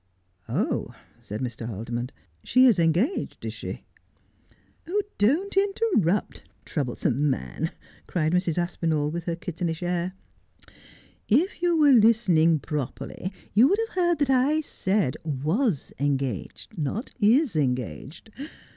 [0.49, 1.67] 'Oh,' said Mr.
[1.67, 2.11] Haldimond,'
[2.43, 3.85] she is engaged, is she
[4.87, 7.69] 1 ''Don't interrupt, troublesome man,'
[8.07, 8.57] cried Mrs.
[8.57, 10.13] Aspinall, with her kittenish air.'
[11.43, 17.11] If you were listening properly you would have heard that I said was engaged, not
[17.19, 18.31] is engaged.